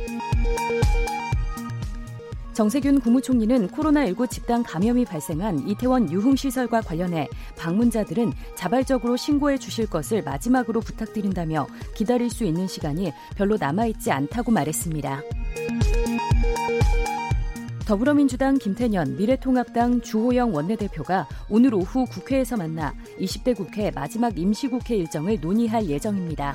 [2.54, 10.82] 정세균 국무총리는 코로나19 집단 감염이 발생한 이태원 유흥시설과 관련해 방문자들은 자발적으로 신고해 주실 것을 마지막으로
[10.82, 15.22] 부탁드린다며 기다릴 수 있는 시간이 별로 남아있지 않다고 말했습니다.
[17.86, 25.88] 더불어민주당 김태년, 미래통합당 주호영 원내대표가 오늘 오후 국회에서 만나 20대 국회 마지막 임시국회 일정을 논의할
[25.88, 26.54] 예정입니다.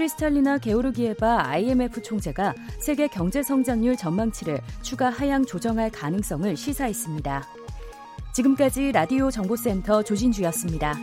[0.00, 7.46] 크리스탈리나 게오르기에바 IMF 총재가 세계 경제 성장률 전망치를 추가 하향 조정할 가능성을 시사했습니다.
[8.32, 10.94] 지금까지 라디오 정보센터 조진주였습니다.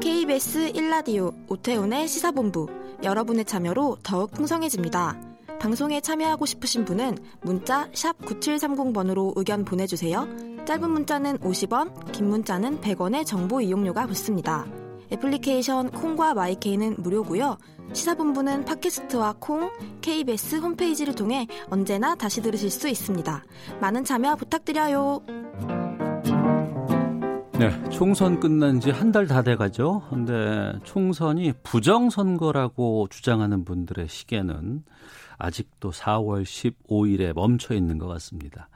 [0.00, 2.66] KBS 1라디오 오태훈의 시사본부
[3.04, 5.31] 여러분의 참여로 더욱 풍성해집니다.
[5.62, 10.26] 방송에 참여하고 싶으신 분은 문자 9730번으로 의견 보내주세요.
[10.64, 14.66] 짧은 문자는 50원, 긴 문자는 100원의 정보 이용료가 붙습니다.
[15.12, 17.58] 애플리케이션 콩과 마이케이는 무료고요.
[17.92, 19.70] 시사본부는 팟캐스트와 콩,
[20.00, 23.44] KBS 홈페이지를 통해 언제나 다시 들으실 수 있습니다.
[23.80, 25.20] 많은 참여 부탁드려요.
[27.58, 30.02] 네, 총선 끝난 지 한 달 다 돼가죠.
[30.10, 34.82] 근데 총선이 부정선거라고 주장하는 분들의 시계는
[35.42, 38.68] 아직도 4월 15일에 멈춰 있는 것 같습니다.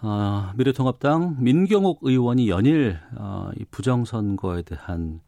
[0.00, 5.20] 어, 미래통합당 민경욱 의원이 연일 어, 이 부정선거에 대한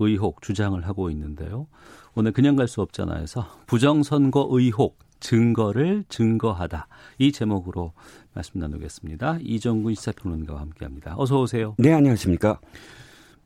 [0.00, 1.66] 의혹 주장을 하고 있는데요.
[2.14, 7.92] 오늘 그냥 갈 수 없잖아 해서 부정선거 의혹 증거를 증거하다 이 제목으로
[8.34, 9.38] 말씀 나누겠습니다.
[9.42, 11.14] 이정근 시사평론가와 함께합니다.
[11.18, 11.74] 어서 오세요.
[11.78, 12.58] 네 안녕하십니까.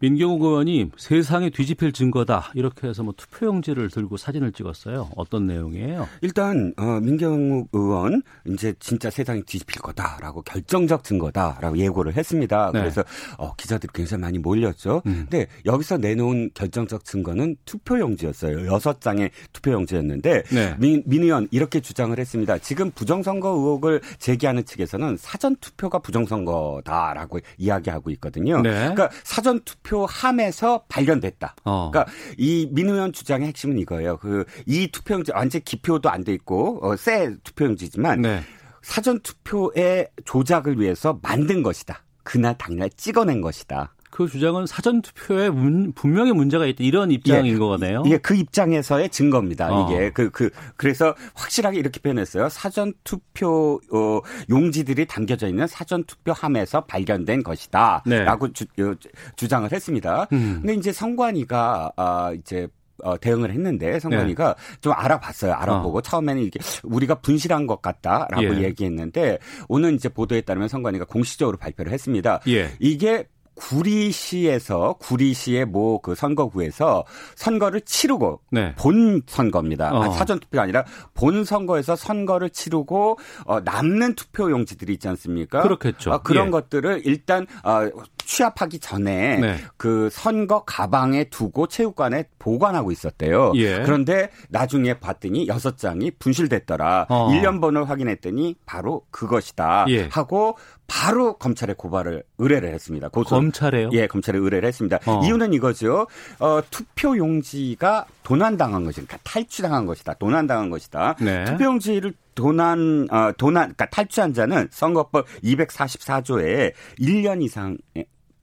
[0.01, 5.11] 민경욱 의원이 세상에 뒤집힐 증거다 이렇게 해서 뭐 투표용지를 들고 사진을 찍었어요.
[5.17, 6.07] 어떤 내용이에요?
[6.21, 12.71] 일단 어, 민경욱 의원 이제 진짜 세상이 뒤집힐 거다라고 결정적 증거다라고 예고를 했습니다.
[12.73, 12.81] 네.
[12.81, 13.03] 그래서
[13.39, 15.03] 어, 기자들이 굉장히 많이 몰렸죠.
[15.07, 15.27] 음.
[15.31, 18.67] 근데 여기서 내놓은 결정적 증거는 투표용지였어요.
[18.67, 20.75] 여섯 장의 투표용지였는데 네.
[20.79, 22.59] 민, 민 의원 이렇게 주장을 했습니다.
[22.59, 28.61] 지금 부정선거 의혹을 제기하는 측에서는 사전 투표가 부정선거다라고 이야기하고 있거든요.
[28.61, 28.71] 네.
[28.71, 31.55] 그러니까 사전 투표 투표함에서 발견됐다.
[31.65, 31.91] 어.
[31.93, 34.17] 그러니까 이 민 의원 주장의 핵심은 이거예요.
[34.19, 38.43] 그 이 투표용지 완전 기표도 안 돼 있고 어, 새 투표용지지만 네.
[38.83, 42.03] 사전 투표의 조작을 위해서 만든 것이다.
[42.23, 43.94] 그날 당날 찍어낸 것이다.
[44.15, 48.05] 그 주장은 사전 투표에 문, 분명히 문제가 있다 이런 입장인 예, 거네요.
[48.07, 49.69] 이게 그 입장에서의 증거입니다.
[49.73, 49.91] 어.
[49.91, 52.49] 이게 그그 그, 그래서 확실하게 이렇게 표현했어요.
[52.49, 58.53] 사전 투표 어, 용지들이 담겨져 있는 사전 투표함에서 발견된 것이다라고 네.
[58.53, 58.95] 주, 어,
[59.35, 60.29] 주장을 했습니다.
[60.33, 60.61] 음.
[60.61, 62.69] 근데 이제 성관이가 아 이제
[63.03, 64.77] 어, 대응을 했는데 성관이가 네.
[64.81, 65.55] 좀 알아봤어요.
[65.55, 66.03] 알아보고 어.
[66.03, 68.63] 처음에는 이게 우리가 분실한 것 같다라고 예.
[68.63, 72.39] 얘기했는데 오늘 이제 보도에 따르면 성관이가 공식적으로 발표를 했습니다.
[72.47, 72.71] 예.
[72.79, 78.75] 이게 구리시에서 구리시의 모 그 선거구에서 선거를 치르고 네.
[78.77, 79.93] 본 선거입니다.
[79.93, 80.11] 어.
[80.13, 85.63] 사전 투표가 아니라 본 선거에서 선거를 치르고 어, 남는 투표 용지들이 있지 않습니까?
[85.63, 86.13] 그렇겠죠.
[86.13, 86.51] 어, 그런 예.
[86.51, 87.89] 것들을 일단 어,
[88.25, 89.57] 취합하기 전에 네.
[89.77, 93.53] 그 선거 가방에 두고 체육관에 보관하고 있었대요.
[93.57, 93.83] 예.
[93.83, 97.07] 그런데 나중에 봤더니 여섯 장이 분실됐더라.
[97.09, 97.31] 어.
[97.31, 100.09] 1년 번을 확인했더니 바로 그것이다 예.
[100.11, 103.09] 하고 바로 검찰에 고발을 의뢰를 했습니다.
[103.09, 103.37] 고소.
[103.37, 103.91] 검찰에요?
[103.93, 104.99] 예, 검찰에 의뢰를 했습니다.
[105.07, 105.23] 어.
[105.25, 106.07] 이유는 이거죠.
[106.39, 109.07] 어, 투표 용지가 도난당한 것이다.
[109.07, 110.15] 그러니까 탈취당한 것이다.
[110.15, 111.17] 도난당한 것이다.
[111.21, 111.45] 네.
[111.45, 117.79] 투표 용지를 도난 어, 도난 그러니까 탈취한 자는 선거법 244조에 1년 이상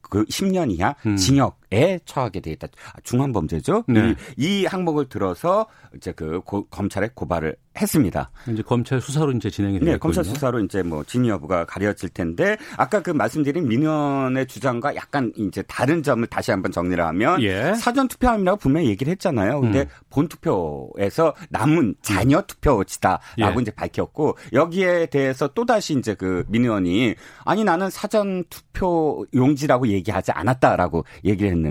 [0.00, 1.16] 그 10년 이하 음.
[1.16, 2.68] 징역 에 처하게 돼 있다.
[2.92, 3.84] 아, 중한 범죄죠.
[3.88, 4.14] 네.
[4.36, 8.30] 이, 이 항목을 들어서 이제 그 고, 검찰에 고발을 했습니다.
[8.48, 12.58] 이제 검찰 수사로 이제 진행이 되고 네, 검찰 수사로 이제 뭐 진위 여부가 가려질 텐데
[12.76, 17.74] 아까 그 말씀드린 민원의 주장과 약간 이제 다른 점을 다시 한번 정리를 하면 예.
[17.74, 19.60] 사전 투표함이라고 분명히 얘기를 했잖아요.
[19.60, 19.86] 근데 음.
[20.10, 23.62] 본 투표에서 남은 자녀 투표지다라고 예.
[23.62, 30.32] 이제 밝혔고 여기에 대해서 또 다시 이제 그 민원이 아니 나는 사전 투표 용지라고 얘기하지
[30.32, 31.61] 않았다라고 얘기를 했는데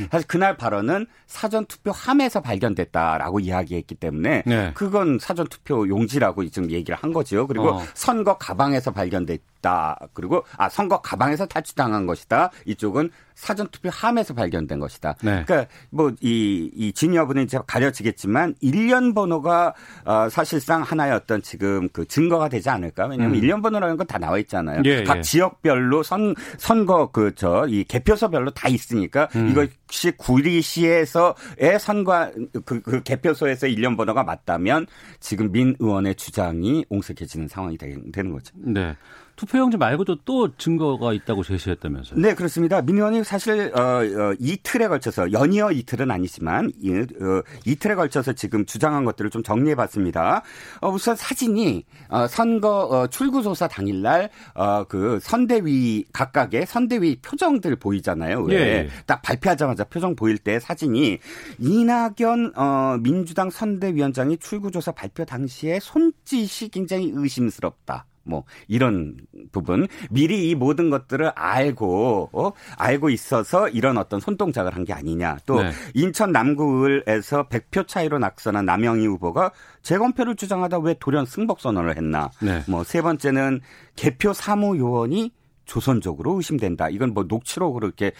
[0.00, 0.08] 음.
[0.10, 4.70] 사실 그날 발언은 사전 투표 함에서 발견됐다라고 이야기했기 때문에 네.
[4.74, 7.46] 그건 사전 투표 용지라고 지금 얘기를 한 거죠.
[7.46, 7.82] 그리고 어.
[7.94, 9.98] 선거 가방에서 발견됐 다.
[10.12, 12.50] 그리고 아 선거 가방에서 탈취당한 것이다.
[12.66, 15.14] 이쪽은 사전 투표 함에서 발견된 것이다.
[15.22, 15.44] 네.
[15.46, 22.68] 그러니까 뭐이이진 여부는 이제 가려지겠지만 일련 번호가 어, 사실상 하나의 어떤 지금 그 증거가 되지
[22.68, 23.06] 않을까?
[23.06, 23.42] 왜냐하면 음.
[23.42, 24.82] 일련 번호라는 건 다 나와 있잖아요.
[24.84, 25.22] 예, 각 예.
[25.22, 29.48] 지역별로 선 선거 그 저 이 개표소별로 다 있으니까 음.
[29.50, 32.30] 이것이 구리시에서의 선거
[32.64, 34.86] 그, 그 개표소에서 일련 번호가 맞다면
[35.20, 38.54] 지금 민 의원의 주장이 옹색해지는 상황이 되는 거죠.
[38.56, 38.96] 네.
[39.42, 42.20] 투표용지 말고도 또 증거가 있다고 제시했다면서요?
[42.20, 42.80] 네, 그렇습니다.
[42.80, 48.64] 민 의원이 사실 어, 어, 이틀에 걸쳐서 연이어 이틀은 아니지만 이, 어, 이틀에 걸쳐서 지금
[48.64, 50.42] 주장한 것들을 좀 정리해봤습니다.
[50.80, 58.42] 어, 우선 사진이 어, 선거 어, 출구조사 당일날 어, 그 선대위 각각의 선대위 표정들 보이잖아요.
[58.44, 58.54] 왜?
[58.54, 58.88] 예.
[59.06, 61.18] 딱 발표하자마자 표정 보일 때 사진이
[61.58, 68.06] 이낙연 어, 민주당 선대위원장이 출구조사 발표 당시에 손짓이 굉장히 의심스럽다.
[68.24, 69.16] 뭐 이런
[69.50, 72.52] 부분 미리 이 모든 것들을 알고 어?
[72.76, 75.70] 알고 있어서 이런 어떤 손동작을 한 게 아니냐 또 네.
[75.94, 82.62] 인천 남구을에서 100표 차이로 낙선한 남영희 후보가 재검표를 주장하다 왜 돌연 승복 선언을 했나 네.
[82.68, 83.60] 뭐세 번째는
[83.96, 85.32] 개표 사무 요원이
[85.64, 86.88] 조선적으로 의심된다.
[86.88, 88.12] 이건 뭐 녹취록으로 이렇게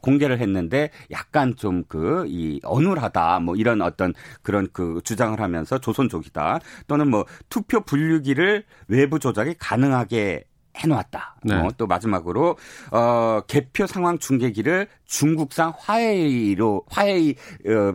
[0.00, 3.40] 공개를 했는데 약간 좀 그 이 어눌하다.
[3.40, 6.60] 뭐 이런 어떤 그런 그 주장을 하면서 조선족이다.
[6.86, 10.44] 또는 뭐 투표 분류기를 외부 조작이 가능하게
[10.76, 11.36] 해놓았다.
[11.44, 11.54] 네.
[11.54, 12.56] 어, 또 마지막으로
[12.90, 17.34] 어 개표 상황 중계기를 중국산 화웨이로 화웨이
[17.68, 17.94] 어,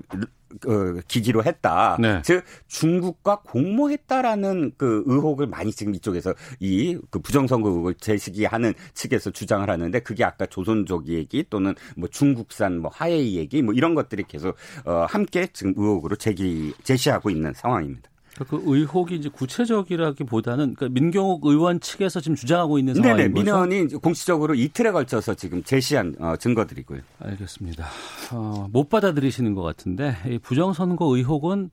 [0.60, 1.98] 그 기기로 했다.
[2.00, 2.22] 네.
[2.24, 9.68] 즉 중국과 공모했다라는 그 의혹을 많이 지금 이쪽에서 이 그 부정선거 의혹을 제시기하는 측에서 주장을
[9.70, 14.56] 하는데 그게 아까 조선족 얘기 또는 뭐 중국산 뭐 하웨이 얘기 뭐 이런 것들이 계속
[14.86, 18.09] 어 함께 지금 의혹으로 제기 제시하고 있는 상황입니다.
[18.46, 23.44] 그 의혹이 이제 구체적이라기보다는 그러니까 민경욱 의원 측에서 지금 주장하고 있는 상황인 네네, 거죠.
[23.44, 27.02] 민원이 공식적으로 이틀에 걸쳐서 지금 제시한 어, 증거들이고요.
[27.20, 27.88] 알겠습니다.
[28.32, 31.70] 어, 못 받아들이시는 것 같은데 이 부정선거 의혹은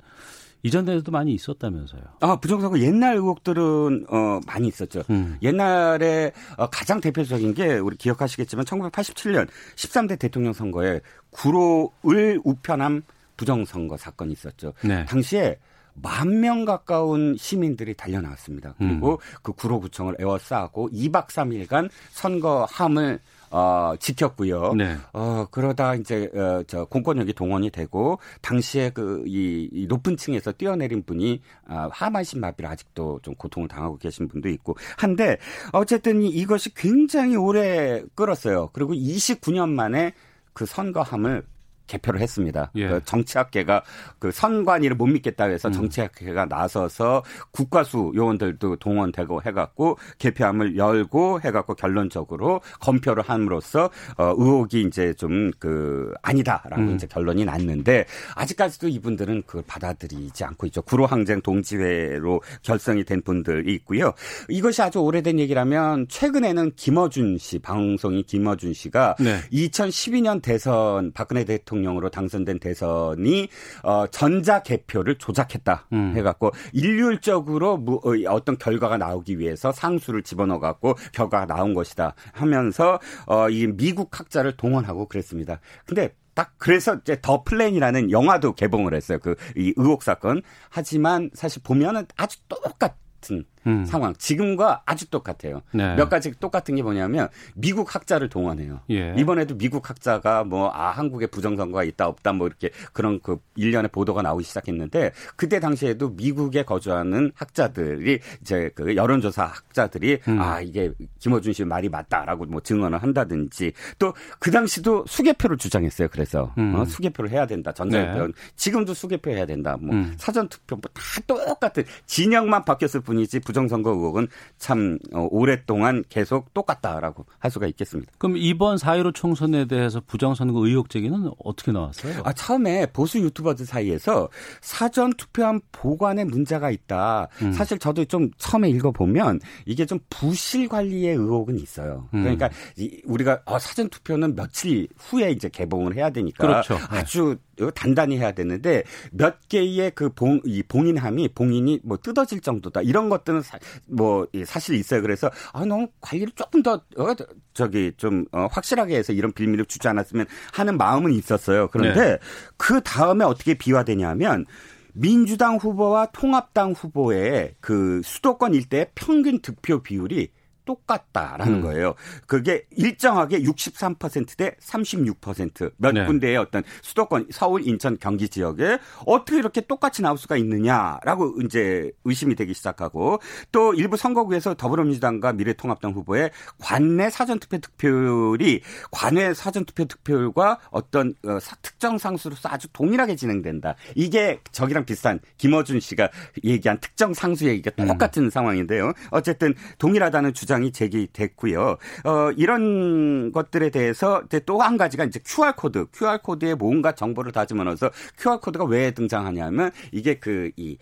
[0.63, 2.03] 이전에도 많이 있었다면서요.
[2.21, 5.03] 아, 부정선거 옛날 의혹들은 어 많이 있었죠.
[5.11, 5.39] 음.
[5.43, 11.01] 옛날에 어, 가장 대표적인 게 우리 기억하시겠지만 1987년 13대 대통령 선거에
[11.31, 13.03] 구로을 우편함
[13.37, 14.73] 부정선거 사건이 있었죠.
[14.83, 15.05] 네.
[15.05, 15.59] 당시에
[16.03, 18.75] 만 명 가까운 시민들이 달려나왔습니다.
[18.79, 19.39] 그리고 음.
[19.43, 24.75] 그 구로구청을 에워싸고 2박 3일간 선거함을 어, 지켰고요.
[24.75, 24.97] 네.
[25.13, 31.05] 어, 그러다 이제, 어, 저, 공권력이 동원이 되고, 당시에 그, 이, 이 높은 층에서 뛰어내린
[31.05, 35.39] 분이, 아, 하반신 마비를 아직도 좀 고통을 당하고 계신 분도 있고, 한데,
[35.73, 38.71] 어쨌든 이것이 굉장히 오래 끌었어요.
[38.73, 40.13] 그리고 29년 만에
[40.53, 41.45] 그 선거함을
[41.87, 42.71] 개표를 했습니다.
[42.77, 42.89] 예.
[42.89, 43.83] 그 정치학계가
[44.19, 45.73] 그 선관위를 못 믿겠다 해서 음.
[45.73, 55.13] 정치학계가 나서서 국가수 요원들도 동원되고 해갖고 개표함을 열고 해갖고 결론적으로 검표를 함으로써 어, 의혹이 이제
[55.15, 56.95] 좀 그 아니다라고 음.
[56.95, 60.83] 이제 결론이 났는데 아직까지도 이분들은 그걸 받아들이지 않고 있죠.
[60.83, 64.13] 구로항쟁 동지회로 결성이 된 분들이 있고요.
[64.49, 69.41] 이것이 아주 오래된 얘기라면 최근에는 김어준 씨 방송이 김어준 씨가 네.
[69.53, 73.49] 2012년 대선 박근혜 대통령 대통령으로 당선된 대선이
[73.83, 76.15] 어, 전자 개표를 조작했다 음.
[76.17, 82.99] 해갖고 일률적으로 무, 어, 어떤 결과가 나오기 위해서 상수를 집어넣어 갖고 결과가 나온 것이다 하면서
[83.27, 85.61] 어, 이 미국 학자를 동원하고 그랬습니다.
[85.87, 89.19] 근데 딱 그래서 이제 더 플랜이라는 영화도 개봉을 했어요.
[89.19, 90.43] 그 이 의혹 사건.
[90.69, 93.85] 하지만 사실 보면은 아주 똑같은 음.
[93.85, 94.15] 상황.
[94.17, 95.63] 지금과 아주 똑같아요.
[95.73, 95.95] 네.
[95.97, 98.81] 몇 가지 똑같은 게 뭐냐면 미국 학자를 동원해요.
[98.91, 99.15] 예.
[99.19, 104.23] 이번에도 미국 학자가 뭐 아 한국에 부정선거가 있다 없다 뭐 이렇게 그런 그 일련의 보도가
[104.23, 110.41] 나오기 시작했는데 그때 당시에도 미국에 거주하는 학자들이 이제 그 여론조사 학자들이 음.
[110.41, 116.09] 아 이게 김어준 씨 말이 맞다라고 뭐 증언을 한다든지 또 그 당시도 수개표를 주장했어요.
[116.11, 116.75] 그래서 음.
[116.75, 117.73] 어, 수개표를 해야 된다.
[117.73, 118.33] 전자개표 네.
[118.57, 119.77] 지금도 수개표 해야 된다.
[119.81, 120.15] 뭐 음.
[120.19, 126.53] 사전 투표 뭐 다 똑같은 진영만 바뀌었을 뿐이지 부 부정선거 의혹은 참 어, 오랫동안 계속
[126.53, 128.13] 똑같다라고 할 수가 있겠습니다.
[128.19, 132.23] 그럼 이번 4.15 총선에 대해서 부정선거 의혹 제기는 어떻게 나왔어요?
[132.25, 134.29] 아, 처음에 보수 유튜버들 사이에서
[134.61, 137.29] 사전 투표한 보관에 문제가 있다.
[137.43, 137.53] 음.
[137.53, 142.09] 사실 저도 좀 처음에 읽어보면 이게 좀 부실 관리의 의혹은 있어요.
[142.13, 142.23] 음.
[142.23, 146.79] 그러니까 이, 우리가 어, 사전 투표는 며칠 후에 이제 개봉을 해야 되니까 그렇죠.
[146.89, 147.37] 아주
[147.75, 153.43] 단단히 해야 되는데 몇 개의 그 봉, 이 봉인함이 봉인이 뭐 뜯어질 정도다 이런 것들은
[153.47, 155.03] 사, 뭐 사실 있어요.
[155.03, 157.15] 그래서 아 너무 관리를 조금 더 어,
[157.55, 161.69] 저기 좀 어, 확실하게 해서 이런 빌미를 주지 않았으면 하는 마음은 있었어요.
[161.69, 162.19] 그런데 네.
[162.57, 164.47] 그 다음에 어떻게 비화되냐면
[164.93, 170.31] 민주당 후보와 통합당 후보의 그 수도권 일대 평균 득표 비율이
[170.67, 171.63] 똑같다라는 음.
[171.63, 171.95] 거예요.
[172.27, 176.05] 그게 일정하게 63%대 36%몇 네.
[176.05, 182.35] 군데의 어떤 수도권 서울, 인천, 경기 지역에 어떻게 이렇게 똑같이 나올 수가 있느냐라고 이제 의심이
[182.35, 183.21] 되기 시작하고
[183.53, 191.97] 또 일부 선거구에서 더불어민주당과 미래통합당 후보의 관내 사전투표 득표율이 관내 사전투표 득표율과 어떤 어, 특정
[191.99, 193.77] 상수로서 아주 동일하게 진행된다.
[193.95, 196.11] 이게 저기랑 비슷한 김어준 씨가
[196.45, 197.87] 얘기한 특정 상수 얘기가 음.
[197.87, 198.31] 똑같은 음.
[198.31, 198.93] 상황인데요.
[199.11, 201.77] 어쨌든 동일하다는 주장 주장이 제기됐고요.
[202.05, 207.31] 어, 이런 것들에 대해서 이제 또 한 가지가 이제 QR 코드, QR 코드에 뭔가 정보를
[207.31, 210.79] 다 집어넣어서 QR 코드가 왜 등장하냐면 이게 그 이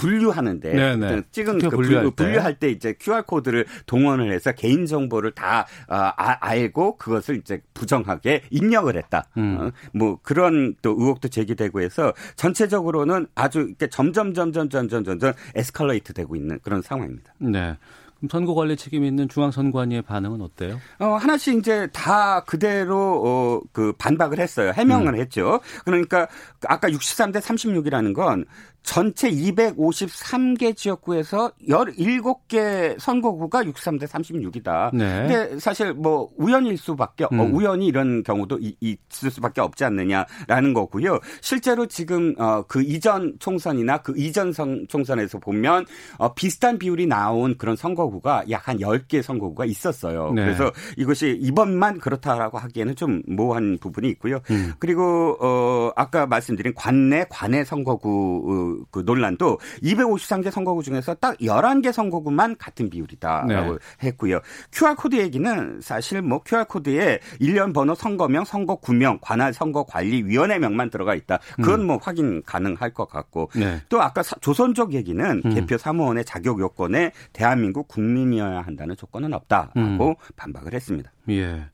[0.00, 1.22] 분류하는데 네네.
[1.30, 2.24] 찍은 그 분류할, 때.
[2.24, 7.62] 분류할 때 이제 QR 코드를 동원을 해서 개인 정보를 다 아, 아, 알고 그것을 이제
[7.74, 9.26] 부정하게 입력을 했다.
[9.36, 9.58] 음.
[9.60, 16.14] 어, 뭐 그런 또 의혹도 제기되고 해서 전체적으로는 아주 이렇게 점점 점점 점점 점점 escalate
[16.14, 17.34] 되고 있는 그런 상황입니다.
[17.38, 17.76] 네.
[18.20, 20.78] 그럼 선거 관리 책임 있는 중앙선관위의 반응은 어때요?
[20.98, 24.72] 어, 하나씩 이제 다 그대로 어, 그 반박을 했어요.
[24.74, 25.20] 해명을 음.
[25.20, 25.60] 했죠.
[25.84, 26.28] 그러니까
[26.66, 28.44] 아까 63대 36이라는 건
[28.82, 34.94] 전체 253개 지역구에서 17개 선거구가 63대 36이다.
[34.94, 35.26] 네.
[35.26, 37.40] 근데 사실 뭐 우연일 수밖에 어, 음.
[37.40, 41.18] 어, 우연히 이런 경우도 이, 있을 수밖에 없지 않느냐라는 거고요.
[41.40, 45.84] 실제로 지금 어, 그 이전 총선이나 그 이전 선, 총선에서 보면
[46.18, 50.32] 어, 비슷한 비율이 나온 그런 선거구가 약 한 10개 선거구가 있었어요.
[50.32, 50.44] 네.
[50.44, 54.40] 그래서 이것이 이번만 그렇다라고 하기에는 좀 모호한 부분이 있고요.
[54.50, 54.72] 음.
[54.78, 62.56] 그리고 어 아까 말씀드린 관내 관내 선거구 그 논란도 253개 선거구 중에서 딱 11개 선거구만
[62.58, 63.78] 같은 비율이다라고 네.
[64.02, 64.40] 했고요.
[64.72, 71.38] QR코드 얘기는 사실 뭐 QR코드에 일련 번호 선거명, 선거구명, 관할 선거관리위원회명만 들어가 있다.
[71.56, 71.86] 그건 음.
[71.86, 73.80] 뭐 확인 가능할 것 같고 네.
[73.88, 75.54] 또 아까 조선족 얘기는 음.
[75.54, 80.14] 개표 사무원의 자격 요건에 대한민국 국민이어야 한다는 조건은 없다라고 음.
[80.36, 81.12] 반박을 했습니다.
[81.30, 81.66] 예.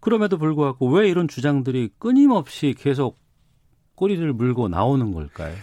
[0.00, 3.18] 그럼에도 불구하고 왜 이런 주장들이 끊임없이 계속
[3.94, 5.54] 꼬리를 물고 나오는 걸까요?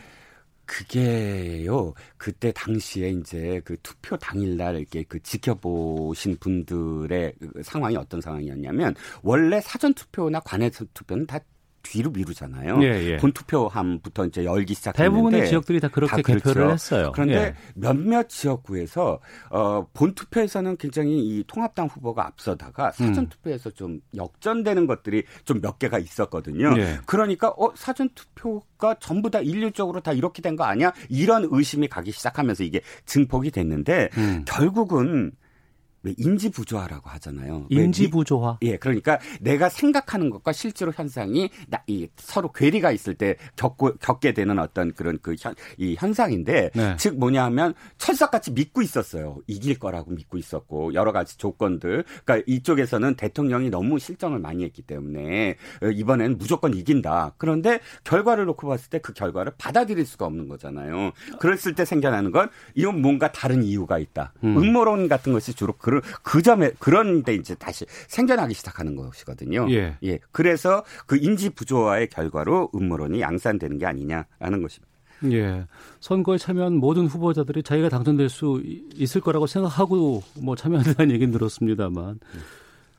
[0.72, 1.94] 그게요.
[2.16, 9.60] 그때 당시에 이제 그 투표 당일날 이렇게 그 지켜보신 분들의 그 상황이 어떤 상황이었냐면 원래
[9.60, 11.40] 사전 투표나 관외 투표는 다
[11.84, 12.82] 뒤로 미루잖아요.
[12.84, 13.18] 예, 예.
[13.18, 16.44] 본투표함부터 이제 열기 시작했는데 대부분의 지역들이 다 그렇게 다 그렇죠.
[16.50, 17.12] 개표를 했어요.
[17.14, 17.56] 그런데 예.
[17.76, 23.74] 몇몇 지역구에서 어 본투표에서는 굉장히 이 통합당 후보가 앞서다가 사전 투표에서 음.
[23.76, 26.74] 좀 역전되는 것들이 좀 몇 개가 있었거든요.
[26.78, 27.00] 예.
[27.06, 30.92] 그러니까 어 사전 투표가 전부 다 일률적으로 다 이렇게 된 거 아니야?
[31.10, 34.44] 이런 의심이 가기 시작하면서 이게 증폭이 됐는데 음.
[34.46, 35.32] 결국은
[36.04, 37.68] 왜 인지 부조화라고 하잖아요.
[37.70, 38.58] 인지 부조화.
[38.62, 44.34] 예, 그러니까 내가 생각하는 것과 실제로 현상이 나, 이 서로 괴리가 있을 때 겪고 겪게
[44.34, 46.96] 되는 어떤 그런 그 현, 이 현상인데 네.
[46.98, 49.40] 즉 뭐냐하면 철석같이 믿고 있었어요.
[49.48, 52.06] 이길 거라고 믿고 있었고 여러 가지 조건들.
[52.24, 57.36] 그러니까 이쪽에서는 대통령이 너무 실정을 많이 했기 때문에 어, 이번에는 무조건 이긴다.
[57.38, 61.12] 그런데 결과를 놓고 봤을 때 그 결과를 받아들일 수가 없는 거잖아요.
[61.40, 64.34] 그랬을 때 생겨나는 건 이건 뭔가 다른 이유가 있다.
[64.44, 64.58] 음.
[64.58, 69.68] 음모론 같은 것이 주로 그 그런 그 점에 그런데 이제 다시 생겨나기 시작하는 것이거든요.
[69.72, 69.98] 예.
[70.04, 70.20] 예.
[70.32, 74.92] 그래서 그 인지 부조화의 결과로 음모론이 양산되는 게 아니냐라는 것입니다.
[75.26, 75.66] 예.
[76.00, 78.62] 선거에 참여한 모든 후보자들이 자기가 당선될 수
[78.96, 82.20] 있을 거라고 생각하고 뭐 참여한다는 얘기는 들었습니다만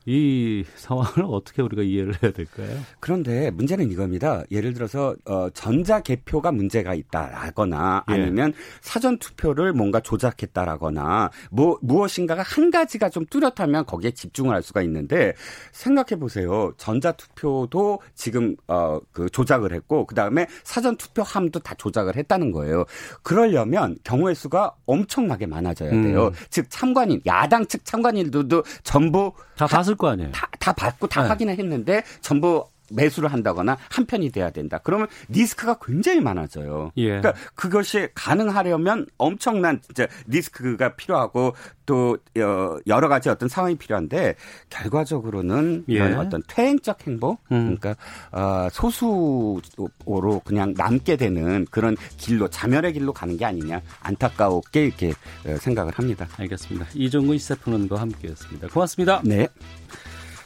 [0.05, 2.77] 이 상황을 어떻게 우리가 이해를 해야 될까요?
[2.99, 4.43] 그런데 문제는 이겁니다.
[4.51, 8.13] 예를 들어서 어, 전자 개표가 문제가 있다라거나 예.
[8.13, 14.81] 아니면 사전 투표를 뭔가 조작했다라거나 뭐 무엇인가가 한 가지가 좀 뚜렷하면 거기에 집중을 할 수가
[14.81, 15.33] 있는데
[15.71, 16.73] 생각해 보세요.
[16.77, 22.85] 전자 투표도 지금 어, 그 조작을 했고 그 다음에 사전 투표함도 다 조작을 했다는 거예요.
[23.21, 26.27] 그러려면 경우의 수가 엄청나게 많아져야 돼요.
[26.27, 26.31] 음.
[26.49, 30.31] 즉 참관인 야당 측 참관인들도 전부 다 봤을 거 아니에요.
[30.31, 31.27] 다, 다 봤고 다 네.
[31.29, 34.79] 확인을 했는데 전부 매수를 한다거나 한 편이 돼야 된다.
[34.83, 36.91] 그러면 리스크가 굉장히 많아져요.
[36.97, 37.07] 예.
[37.07, 41.53] 그러니까 그것이 가능하려면 엄청난 진짜 리스크가 필요하고
[41.85, 44.35] 또 어, 여러 가지 어떤 상황이 필요한데
[44.69, 45.93] 결과적으로는 예.
[45.93, 47.75] 이런 어떤 퇴행적 행보 음.
[47.77, 47.95] 그러니까
[48.31, 55.13] 어, 소수로 그냥 남게 되는 그런 길로 자멸의 길로 가는 게 아니냐 안타까웠게 이렇게
[55.45, 56.27] 어, 생각을 합니다.
[56.37, 56.87] 알겠습니다.
[56.93, 58.67] 이종근 시사평론가와 함께했습니다.
[58.69, 59.21] 고맙습니다.
[59.23, 59.47] 네.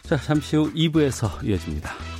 [0.03, 2.16] 자 잠시 후 2부에서 이어집니다.